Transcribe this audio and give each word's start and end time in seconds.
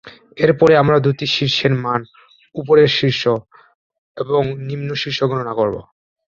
এরপরে 0.37 0.73
আমরা 0.77 0.97
দুটি 0.99 1.25
শীর্ষের 1.35 1.73
মান, 1.83 2.01
উপরের 2.55 2.89
শীর্ষ 2.97 3.23
এবং 4.17 4.41
নিম্ন 4.67 4.89
শীর্ষ 5.01 5.19
গণনা 5.29 5.53
করব। 5.55 5.75